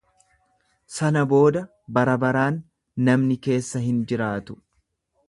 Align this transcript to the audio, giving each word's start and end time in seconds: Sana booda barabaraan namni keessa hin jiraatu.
Sana 0.93 1.21
booda 1.33 1.61
barabaraan 1.97 2.57
namni 3.09 3.39
keessa 3.49 3.83
hin 3.85 4.01
jiraatu. 4.13 4.57